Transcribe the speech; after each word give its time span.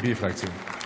B-Fraktion. 0.00 0.77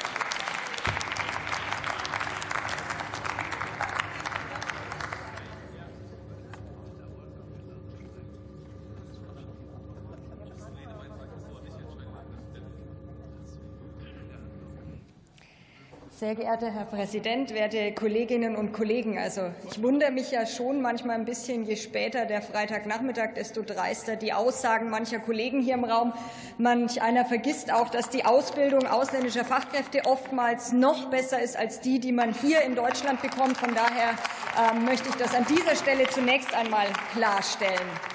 Sehr 16.22 16.36
geehrter 16.36 16.72
Herr 16.72 16.84
Präsident, 16.84 17.52
werte 17.52 17.90
Kolleginnen 17.90 18.54
und 18.54 18.72
Kollegen! 18.72 19.18
Also 19.18 19.50
ich 19.68 19.82
wundere 19.82 20.12
mich 20.12 20.30
ja 20.30 20.46
schon 20.46 20.80
manchmal 20.80 21.16
ein 21.16 21.24
bisschen, 21.24 21.64
je 21.64 21.74
später 21.74 22.26
der 22.26 22.42
Freitagnachmittag, 22.42 23.34
desto 23.34 23.62
dreister 23.62 24.14
die 24.14 24.32
Aussagen 24.32 24.88
mancher 24.88 25.18
Kollegen 25.18 25.60
hier 25.60 25.74
im 25.74 25.82
Raum. 25.82 26.12
Manch 26.58 27.02
einer 27.02 27.24
vergisst 27.24 27.72
auch, 27.72 27.88
dass 27.88 28.08
die 28.08 28.24
Ausbildung 28.24 28.86
ausländischer 28.86 29.44
Fachkräfte 29.44 30.02
oftmals 30.04 30.70
noch 30.70 31.10
besser 31.10 31.42
ist 31.42 31.56
als 31.56 31.80
die, 31.80 31.98
die 31.98 32.12
man 32.12 32.32
hier 32.32 32.60
in 32.62 32.76
Deutschland 32.76 33.20
bekommt. 33.20 33.56
Von 33.56 33.74
daher 33.74 34.14
ähm, 34.70 34.84
möchte 34.84 35.08
ich 35.08 35.16
das 35.16 35.34
an 35.34 35.44
dieser 35.46 35.74
Stelle 35.74 36.06
zunächst 36.08 36.54
einmal 36.54 36.86
klarstellen. 37.14 38.11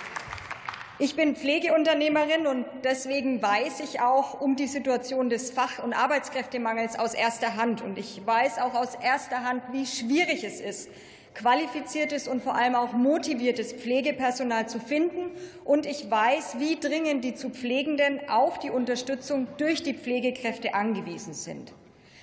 Ich 1.00 1.16
bin 1.16 1.36
Pflegeunternehmerin 1.36 2.48
und 2.48 2.66
deswegen 2.84 3.40
weiß 3.40 3.82
ich 3.82 4.02
auch 4.02 4.42
um 4.42 4.56
die 4.56 4.66
Situation 4.66 5.30
des 5.30 5.52
Fach- 5.52 5.84
und 5.84 5.94
Arbeitskräftemangels 5.94 6.98
aus 6.98 7.14
erster 7.14 7.56
Hand. 7.56 7.84
Und 7.84 8.00
ich 8.00 8.26
weiß 8.26 8.58
auch 8.58 8.74
aus 8.74 8.96
erster 8.96 9.44
Hand, 9.44 9.62
wie 9.72 9.86
schwierig 9.86 10.44
es 10.44 10.60
ist, 10.60 10.90
qualifiziertes 11.36 12.28
und 12.28 12.42
vor 12.42 12.56
allem 12.56 12.74
auch 12.74 12.94
motiviertes 12.94 13.74
Pflegepersonal 13.74 14.68
zu 14.68 14.80
finden. 14.80 15.30
Und 15.64 15.86
ich 15.86 16.10
weiß, 16.10 16.58
wie 16.58 16.80
dringend 16.80 17.24
die 17.24 17.36
zu 17.36 17.52
Pflegenden 17.52 18.28
auf 18.28 18.58
die 18.58 18.72
Unterstützung 18.72 19.48
durch 19.58 19.84
die 19.84 19.94
Pflegekräfte 19.94 20.74
angewiesen 20.74 21.36
sind. 21.36 21.74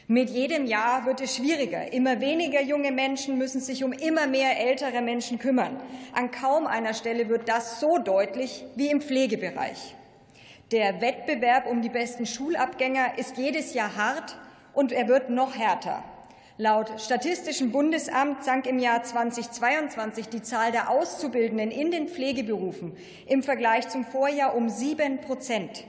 Mit 0.06 0.28
jedem 0.28 0.66
Jahr 0.66 1.06
wird 1.06 1.22
es 1.22 1.36
schwieriger. 1.36 1.94
Immer 1.94 2.20
weniger 2.20 2.60
junge 2.60 2.92
Menschen 2.92 3.38
müssen 3.38 3.62
sich 3.62 3.84
um 3.84 3.92
immer 3.92 4.26
mehr 4.26 4.60
ältere 4.60 5.00
Menschen 5.00 5.38
kümmern. 5.38 5.80
An 6.12 6.30
kaum 6.30 6.66
einer 6.66 6.92
Stelle 6.92 7.30
wird 7.30 7.48
das 7.48 7.80
so 7.80 7.96
deutlich 7.96 8.64
wie 8.76 8.90
im 8.90 9.00
Pflegebereich. 9.00 9.94
Der 10.72 11.00
Wettbewerb 11.00 11.66
um 11.66 11.80
die 11.80 11.88
besten 11.88 12.26
Schulabgänger 12.26 13.16
ist 13.16 13.38
jedes 13.38 13.72
Jahr 13.72 13.96
hart 13.96 14.36
und 14.74 14.92
er 14.92 15.08
wird 15.08 15.30
noch 15.30 15.56
härter. 15.56 16.04
Laut 16.58 17.00
Statistischem 17.00 17.72
Bundesamt 17.72 18.44
sank 18.44 18.66
im 18.66 18.78
Jahr 18.78 19.02
2022 19.02 20.28
die 20.28 20.42
Zahl 20.42 20.70
der 20.70 20.90
Auszubildenden 20.90 21.70
in 21.70 21.90
den 21.90 22.08
Pflegeberufen 22.08 22.94
im 23.26 23.42
Vergleich 23.42 23.88
zum 23.88 24.04
Vorjahr 24.04 24.54
um 24.54 24.68
sieben 24.68 25.22
Prozent. 25.22 25.84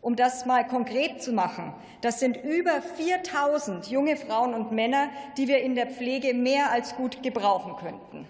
Um 0.00 0.14
das 0.14 0.46
mal 0.46 0.66
konkret 0.66 1.22
zu 1.22 1.32
machen, 1.32 1.72
das 2.00 2.20
sind 2.20 2.36
über 2.36 2.80
4000 2.80 3.88
junge 3.88 4.16
Frauen 4.16 4.54
und 4.54 4.70
Männer, 4.72 5.08
die 5.36 5.48
wir 5.48 5.62
in 5.62 5.74
der 5.74 5.88
Pflege 5.88 6.32
mehr 6.34 6.70
als 6.70 6.94
gut 6.94 7.22
gebrauchen 7.22 7.74
könnten. 7.76 8.26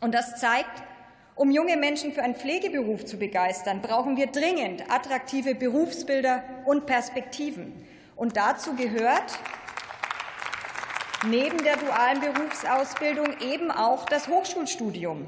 Und 0.00 0.14
das 0.14 0.40
zeigt, 0.40 0.82
um 1.36 1.50
junge 1.50 1.76
Menschen 1.76 2.12
für 2.12 2.22
einen 2.22 2.36
Pflegeberuf 2.36 3.04
zu 3.04 3.18
begeistern, 3.18 3.82
brauchen 3.82 4.16
wir 4.16 4.28
dringend 4.28 4.90
attraktive 4.90 5.54
Berufsbilder 5.54 6.44
und 6.64 6.86
Perspektiven. 6.86 7.72
Und 8.14 8.36
dazu 8.36 8.74
gehört 8.74 9.38
neben 11.26 11.58
der 11.64 11.76
dualen 11.76 12.20
Berufsausbildung 12.20 13.40
eben 13.40 13.70
auch 13.70 14.06
das 14.06 14.28
Hochschulstudium. 14.28 15.26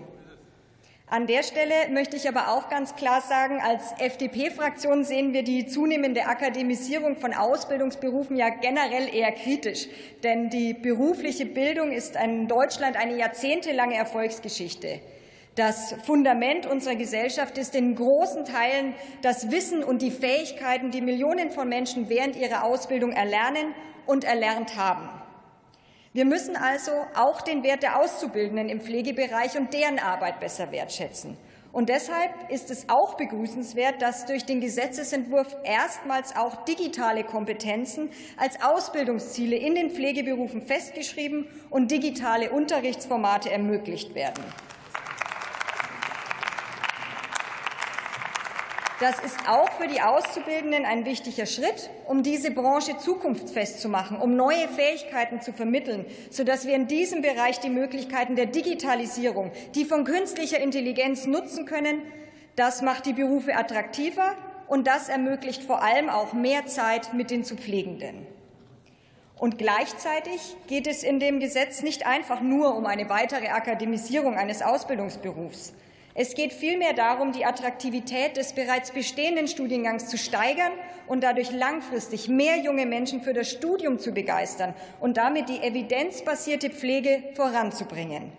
An 1.08 1.28
der 1.28 1.44
Stelle 1.44 1.88
möchte 1.92 2.16
ich 2.16 2.28
aber 2.28 2.48
auch 2.48 2.68
ganz 2.68 2.96
klar 2.96 3.20
sagen, 3.20 3.60
als 3.60 3.92
FDP-Fraktion 4.00 5.04
sehen 5.04 5.32
wir 5.32 5.44
die 5.44 5.66
zunehmende 5.66 6.26
Akademisierung 6.26 7.16
von 7.16 7.32
Ausbildungsberufen 7.32 8.36
ja 8.36 8.48
generell 8.48 9.14
eher 9.14 9.30
kritisch. 9.30 9.86
Denn 10.24 10.50
die 10.50 10.74
berufliche 10.74 11.46
Bildung 11.46 11.92
ist 11.92 12.16
in 12.16 12.48
Deutschland 12.48 12.96
eine 12.96 13.16
jahrzehntelange 13.16 13.94
Erfolgsgeschichte. 13.94 15.00
Das 15.54 15.94
Fundament 16.04 16.66
unserer 16.66 16.96
Gesellschaft 16.96 17.56
ist 17.56 17.76
in 17.76 17.94
großen 17.94 18.44
Teilen 18.44 18.92
das 19.22 19.52
Wissen 19.52 19.84
und 19.84 20.02
die 20.02 20.10
Fähigkeiten, 20.10 20.90
die 20.90 21.02
Millionen 21.02 21.52
von 21.52 21.68
Menschen 21.68 22.08
während 22.08 22.34
ihrer 22.34 22.64
Ausbildung 22.64 23.12
erlernen 23.12 23.76
und 24.06 24.24
erlernt 24.24 24.76
haben. 24.76 25.08
Wir 26.16 26.24
müssen 26.24 26.56
also 26.56 26.92
auch 27.14 27.42
den 27.42 27.62
Wert 27.62 27.82
der 27.82 28.00
Auszubildenden 28.00 28.70
im 28.70 28.80
Pflegebereich 28.80 29.58
und 29.58 29.74
deren 29.74 29.98
Arbeit 29.98 30.40
besser 30.40 30.72
wertschätzen. 30.72 31.36
Und 31.72 31.90
deshalb 31.90 32.30
ist 32.48 32.70
es 32.70 32.88
auch 32.88 33.18
begrüßenswert, 33.18 34.00
dass 34.00 34.24
durch 34.24 34.46
den 34.46 34.62
Gesetzesentwurf 34.62 35.54
erstmals 35.62 36.34
auch 36.34 36.64
digitale 36.64 37.22
Kompetenzen 37.22 38.08
als 38.38 38.56
Ausbildungsziele 38.62 39.56
in 39.56 39.74
den 39.74 39.90
Pflegeberufen 39.90 40.62
festgeschrieben 40.62 41.48
und 41.68 41.90
digitale 41.90 42.50
Unterrichtsformate 42.50 43.50
ermöglicht 43.50 44.14
werden. 44.14 44.42
Das 48.98 49.18
ist 49.18 49.46
auch 49.46 49.70
für 49.72 49.88
die 49.88 50.00
Auszubildenden 50.00 50.86
ein 50.86 51.04
wichtiger 51.04 51.44
Schritt, 51.44 51.90
um 52.06 52.22
diese 52.22 52.50
Branche 52.50 52.96
zukunftsfest 52.96 53.78
zu 53.82 53.90
machen, 53.90 54.16
um 54.16 54.36
neue 54.36 54.68
Fähigkeiten 54.68 55.42
zu 55.42 55.52
vermitteln, 55.52 56.06
sodass 56.30 56.66
wir 56.66 56.74
in 56.74 56.88
diesem 56.88 57.20
Bereich 57.20 57.60
die 57.60 57.68
Möglichkeiten 57.68 58.36
der 58.36 58.46
Digitalisierung, 58.46 59.52
die 59.74 59.84
von 59.84 60.04
künstlicher 60.04 60.60
Intelligenz 60.60 61.26
nutzen 61.26 61.66
können. 61.66 62.00
Das 62.56 62.80
macht 62.80 63.04
die 63.04 63.12
Berufe 63.12 63.54
attraktiver 63.54 64.34
und 64.66 64.86
das 64.86 65.10
ermöglicht 65.10 65.62
vor 65.62 65.82
allem 65.82 66.08
auch 66.08 66.32
mehr 66.32 66.64
Zeit 66.64 67.12
mit 67.12 67.30
den 67.30 67.44
zu 67.44 67.56
Pflegenden. 67.56 68.26
Und 69.38 69.58
gleichzeitig 69.58 70.56
geht 70.68 70.86
es 70.86 71.02
in 71.02 71.20
dem 71.20 71.38
Gesetz 71.38 71.82
nicht 71.82 72.06
einfach 72.06 72.40
nur 72.40 72.74
um 72.74 72.86
eine 72.86 73.10
weitere 73.10 73.48
Akademisierung 73.48 74.36
eines 74.36 74.62
Ausbildungsberufs. 74.62 75.74
Es 76.18 76.34
geht 76.34 76.54
vielmehr 76.54 76.94
darum, 76.94 77.32
die 77.32 77.44
Attraktivität 77.44 78.38
des 78.38 78.54
bereits 78.54 78.90
bestehenden 78.90 79.48
Studiengangs 79.48 80.06
zu 80.06 80.16
steigern 80.16 80.72
und 81.06 81.22
dadurch 81.22 81.52
langfristig 81.52 82.26
mehr 82.26 82.56
junge 82.56 82.86
Menschen 82.86 83.20
für 83.20 83.34
das 83.34 83.50
Studium 83.50 83.98
zu 83.98 84.12
begeistern 84.12 84.72
und 84.98 85.18
damit 85.18 85.50
die 85.50 85.58
evidenzbasierte 85.58 86.70
Pflege 86.70 87.22
voranzubringen. 87.34 88.32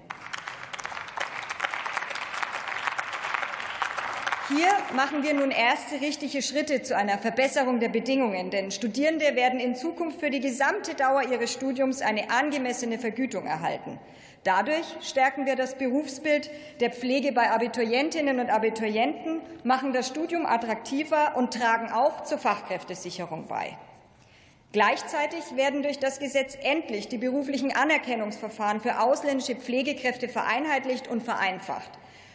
Hier 4.49 4.69
machen 4.95 5.21
wir 5.21 5.35
nun 5.35 5.51
erste 5.51 6.01
richtige 6.01 6.41
Schritte 6.41 6.81
zu 6.81 6.95
einer 6.95 7.19
Verbesserung 7.19 7.79
der 7.79 7.89
Bedingungen, 7.89 8.49
denn 8.49 8.71
Studierende 8.71 9.35
werden 9.35 9.59
in 9.59 9.75
Zukunft 9.75 10.19
für 10.19 10.31
die 10.31 10.39
gesamte 10.39 10.95
Dauer 10.95 11.21
ihres 11.29 11.53
Studiums 11.53 12.01
eine 12.01 12.31
angemessene 12.31 12.97
Vergütung 12.97 13.45
erhalten. 13.45 13.99
Dadurch 14.43 14.85
stärken 15.01 15.45
wir 15.45 15.55
das 15.55 15.75
Berufsbild 15.75 16.49
der 16.79 16.91
Pflege 16.91 17.31
bei 17.31 17.51
Abiturientinnen 17.51 18.39
und 18.39 18.49
Abiturienten, 18.49 19.41
machen 19.63 19.93
das 19.93 20.07
Studium 20.07 20.45
attraktiver 20.45 21.35
und 21.35 21.53
tragen 21.53 21.91
auch 21.91 22.23
zur 22.23 22.37
Fachkräftesicherung 22.37 23.47
bei. 23.47 23.77
Gleichzeitig 24.73 25.55
werden 25.55 25.81
durch 25.81 25.99
das 25.99 26.19
Gesetz 26.19 26.57
endlich 26.61 27.07
die 27.07 27.17
beruflichen 27.17 27.75
Anerkennungsverfahren 27.75 28.81
für 28.81 29.01
ausländische 29.01 29.55
Pflegekräfte 29.55 30.27
vereinheitlicht 30.27 31.07
und 31.07 31.23
vereinfacht. 31.23 31.89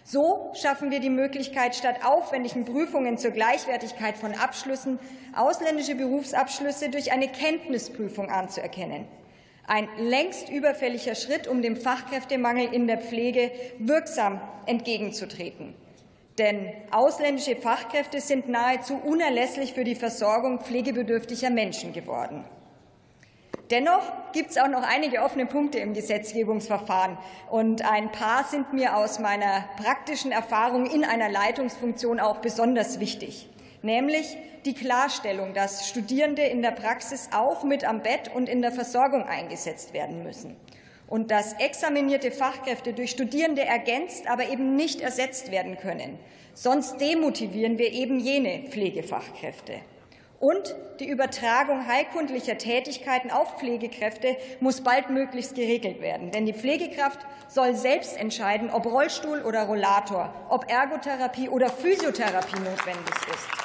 So 0.05 0.51
schaffen 0.55 0.91
wir 0.91 0.99
die 0.99 1.11
Möglichkeit, 1.11 1.77
statt 1.77 2.05
aufwendigen 2.05 2.65
Prüfungen 2.65 3.19
zur 3.19 3.31
Gleichwertigkeit 3.31 4.17
von 4.17 4.35
Abschlüssen 4.35 4.99
ausländische 5.35 5.95
Berufsabschlüsse 5.95 6.89
durch 6.89 7.13
eine 7.13 7.29
Kenntnisprüfung 7.29 8.29
anzuerkennen. 8.29 9.07
Ein 9.67 9.89
längst 9.97 10.49
überfälliger 10.49 11.15
Schritt, 11.15 11.47
um 11.47 11.63
dem 11.63 11.77
Fachkräftemangel 11.77 12.73
in 12.75 12.87
der 12.87 12.99
Pflege 12.99 13.53
wirksam 13.79 14.41
entgegenzutreten. 14.67 15.75
Denn 16.39 16.73
ausländische 16.91 17.57
Fachkräfte 17.57 18.21
sind 18.21 18.49
nahezu 18.49 18.95
unerlässlich 18.95 19.75
für 19.75 19.85
die 19.85 19.95
Versorgung 19.95 20.61
pflegebedürftiger 20.61 21.51
Menschen 21.51 21.93
geworden. 21.93 22.45
Dennoch 23.71 24.03
gibt 24.33 24.51
es 24.51 24.59
auch 24.59 24.69
noch 24.69 24.83
einige 24.83 25.23
offene 25.23 25.47
Punkte 25.47 25.79
im 25.79 25.95
Gesetzgebungsverfahren. 25.95 27.17
Und 27.51 27.89
ein 27.89 28.11
paar 28.11 28.45
sind 28.45 28.73
mir 28.73 28.97
aus 28.97 29.19
meiner 29.19 29.65
praktischen 29.83 30.33
Erfahrung 30.33 30.87
in 30.87 31.05
einer 31.05 31.31
Leitungsfunktion 31.31 32.19
auch 32.19 32.39
besonders 32.39 32.99
wichtig 32.99 33.49
nämlich 33.83 34.37
die 34.65 34.75
Klarstellung, 34.75 35.55
dass 35.55 35.89
Studierende 35.89 36.43
in 36.43 36.63
der 36.63 36.71
Praxis 36.71 37.29
auch 37.33 37.65
mit 37.65 37.85
am 37.85 38.03
Bett 38.03 38.31
und 38.35 38.49
in 38.49 38.63
der 38.63 38.73
Versorgung 38.73 39.25
eingesetzt 39.25 39.93
werden 39.93 40.23
müssen 40.23 40.57
und 41.13 41.31
dass 41.31 41.53
examinierte 41.55 42.31
Fachkräfte 42.31 42.95
durch 42.95 43.11
Studierende 43.11 43.63
ergänzt, 43.63 44.27
aber 44.29 44.49
eben 44.49 44.77
nicht 44.77 45.03
ersetzt 45.03 45.51
werden 45.51 45.77
können. 45.77 46.19
Sonst 46.55 47.03
demotivieren 47.03 47.77
wir 47.77 47.93
eben 47.93 48.19
jene 48.19 48.69
Pflegefachkräfte. 48.71 49.75
Und 50.41 50.75
die 50.99 51.09
Übertragung 51.09 51.87
heilkundlicher 51.87 52.59
Tätigkeiten 52.59 53.31
auf 53.31 53.59
Pflegekräfte 53.59 54.37
muss 54.61 54.81
baldmöglichst 54.81 55.55
geregelt 55.55 56.01
werden. 56.01 56.31
Denn 56.31 56.47
die 56.47 56.55
Pflegekraft 56.55 57.21
soll 57.47 57.75
selbst 57.75 58.17
entscheiden, 58.17 58.71
ob 58.71 58.87
Rollstuhl 58.87 59.43
oder 59.43 59.65
Rollator, 59.65 60.35
ob 60.49 60.71
Ergotherapie 60.71 61.49
oder 61.49 61.69
Physiotherapie 61.69 62.59
notwendig 62.59 63.15
ist. 63.33 63.62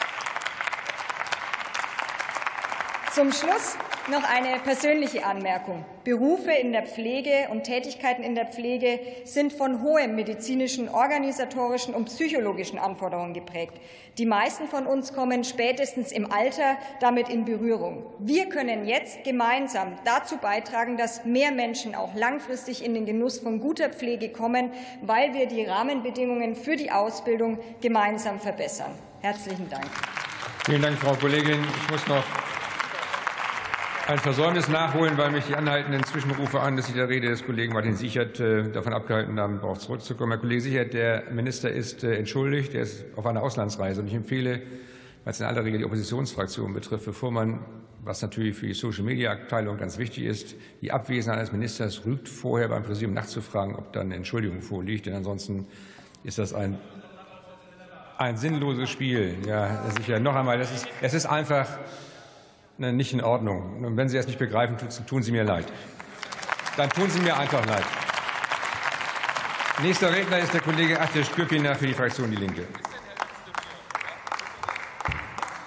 Zum 3.18 3.32
Schluss 3.32 3.76
noch 4.12 4.24
eine 4.24 4.60
persönliche 4.60 5.26
Anmerkung. 5.26 5.84
Berufe 6.04 6.52
in 6.52 6.72
der 6.72 6.84
Pflege 6.84 7.48
und 7.50 7.64
Tätigkeiten 7.64 8.22
in 8.22 8.36
der 8.36 8.46
Pflege 8.46 9.00
sind 9.24 9.52
von 9.52 9.82
hohen 9.82 10.14
medizinischen, 10.14 10.88
organisatorischen 10.88 11.96
und 11.96 12.06
psychologischen 12.06 12.78
Anforderungen 12.78 13.34
geprägt. 13.34 13.74
Die 14.20 14.28
meisten 14.28 14.68
von 14.68 14.86
uns 14.86 15.16
kommen 15.16 15.44
spätestens 15.44 16.12
im 16.12 16.32
Alter 16.32 16.78
damit 17.00 17.28
in 17.30 17.44
Berührung. 17.44 18.06
Wir 18.20 18.50
können 18.50 18.86
jetzt 18.86 19.24
gemeinsam 19.24 19.94
dazu 20.06 20.38
beitragen, 20.38 20.96
dass 20.96 21.26
mehr 21.26 21.52
Menschen 21.52 21.96
auch 21.96 22.14
langfristig 22.14 22.86
in 22.86 22.94
den 22.94 23.08
Genuss 23.08 23.40
von 23.40 23.60
guter 23.60 23.90
Pflege 23.90 24.30
kommen, 24.30 24.72
weil 25.02 25.34
wir 25.34 25.48
die 25.48 25.66
Rahmenbedingungen 25.66 26.56
für 26.56 26.76
die 26.76 26.92
Ausbildung 26.92 27.58
gemeinsam 27.82 28.40
verbessern. 28.40 28.92
Herzlichen 29.22 29.68
Dank. 29.72 29.88
Vielen 30.68 30.84
Dank, 30.84 31.00
Frau 31.00 31.16
Kollegin. 31.16 31.66
Ich 31.82 31.92
muss 31.92 32.06
noch 32.06 32.24
ein 34.08 34.20
Versäumnis 34.20 34.70
nachholen, 34.70 35.18
weil 35.18 35.32
mich 35.32 35.48
die 35.48 35.56
anhaltenden 35.56 36.02
Zwischenrufe 36.06 36.62
anlässlich 36.62 36.96
der 36.96 37.10
Rede 37.10 37.28
des 37.28 37.46
Kollegen 37.46 37.74
Martin 37.74 37.98
Sichert 37.98 38.40
äh, 38.40 38.64
davon 38.72 38.94
abgehalten 38.94 39.38
haben, 39.38 39.60
darauf 39.60 39.80
zurückzukommen. 39.80 40.32
Herr 40.32 40.40
Kollege 40.40 40.62
Sichert, 40.62 40.94
der 40.94 41.26
Minister 41.32 41.70
ist 41.70 42.06
äh, 42.06 42.16
entschuldigt, 42.16 42.74
er 42.74 42.84
ist 42.84 43.04
auf 43.18 43.26
einer 43.26 43.44
Auslandsreise. 43.44 44.00
Und 44.00 44.08
ich 44.08 44.14
empfehle, 44.14 44.62
was 45.26 45.42
in 45.42 45.46
aller 45.46 45.66
Regel 45.66 45.80
die 45.80 45.86
Oppositionsfraktion 45.86 46.74
betrifft, 46.74 47.04
bevor 47.04 47.32
man, 47.32 47.60
was 48.02 48.22
natürlich 48.22 48.56
für 48.56 48.68
die 48.68 48.74
Social-Media-Abteilung 48.74 49.78
ganz 49.78 49.98
wichtig 49.98 50.24
ist, 50.24 50.56
die 50.82 50.94
Abwesenheit 50.94 51.40
eines 51.40 51.52
Ministers 51.52 52.06
rügt, 52.06 52.30
vorher 52.30 52.70
beim 52.70 52.84
Präsidium 52.84 53.14
nachzufragen, 53.14 53.76
ob 53.76 53.92
dann 53.92 54.08
eine 54.08 54.16
Entschuldigung 54.16 54.62
vorliegt. 54.62 55.06
Denn 55.06 55.16
ansonsten 55.16 55.68
ist 56.24 56.38
das 56.38 56.54
ein, 56.54 56.78
ein 58.18 58.38
sinnloses 58.38 58.90
Spiel. 58.90 59.36
Ja, 59.46 59.84
sicher. 59.98 60.22
Noch 60.22 60.36
einmal, 60.36 60.58
das 60.58 60.74
ist, 60.74 60.88
es 61.02 61.14
ist 61.14 61.26
einfach 61.26 61.68
nicht 62.78 63.14
in 63.14 63.22
Ordnung. 63.22 63.84
Und 63.84 63.98
wenn 63.98 64.10
Sie 64.10 64.18
es 64.18 64.28
nicht 64.28 64.40
begreifen, 64.40 64.78
tun 65.08 65.24
Sie 65.24 65.32
mir 65.32 65.44
leid. 65.44 65.66
Dann 66.76 66.90
tun 66.90 67.10
Sie 67.10 67.20
mir 67.20 67.38
einfach 67.38 67.66
leid. 67.66 67.86
Nächster 69.82 70.12
Redner 70.12 70.40
ist 70.40 70.54
der 70.54 70.62
Kollege 70.62 71.00
Atte 71.00 71.24
Stürpiner 71.24 71.76
für 71.76 71.88
die 71.88 71.94
Fraktion 71.94 72.32
Die 72.32 72.38
Linke. 72.38 72.64